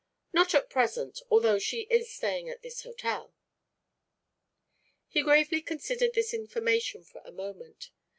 [0.33, 3.35] "Not at present, although she is staying at this hotel."
[5.07, 7.91] He gravely considered this information for a moment.